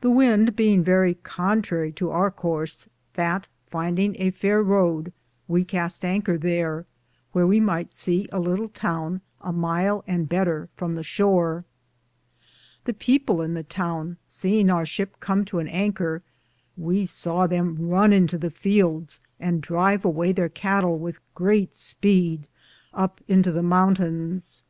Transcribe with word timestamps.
The 0.00 0.08
wynde 0.08 0.52
beinge 0.56 0.84
verrie 0.84 1.16
contrarie 1.16 1.94
to 1.96 2.08
our 2.08 2.30
cource, 2.30 2.88
that 3.12 3.46
findinge 3.70 4.16
a 4.18 4.30
faire 4.30 4.62
Roode, 4.62 5.12
we 5.48 5.66
Caste 5.66 6.02
anker 6.02 6.38
thare, 6.38 6.86
wheare 7.34 7.46
we 7.46 7.60
myghte 7.60 7.90
se 7.92 8.26
a 8.32 8.40
litle 8.40 8.70
towne, 8.70 9.20
a 9.42 9.52
myle 9.52 10.02
and 10.06 10.30
better 10.30 10.70
from 10.76 10.94
the 10.94 11.02
shore. 11.02 11.66
The 12.86 12.94
people 12.94 13.42
in 13.42 13.52
the 13.52 13.62
towne, 13.62 14.16
seeinge 14.26 14.70
our 14.72 14.86
shipp 14.86 15.20
com 15.20 15.44
to 15.44 15.58
an 15.58 15.68
anker, 15.68 16.22
we 16.78 17.04
sawe 17.04 17.46
them 17.46 17.74
Rune 17.76 18.14
into 18.14 18.38
the 18.38 18.48
felds 18.50 19.20
and 19.38 19.60
drive 19.60 20.06
awaye 20.06 20.32
there 20.34 20.48
Cattell 20.48 20.98
with 20.98 21.18
greate 21.34 21.74
speede 21.74 22.48
up 22.94 23.20
into 23.28 23.52
the 23.52 23.60
mountaines. 23.62 24.64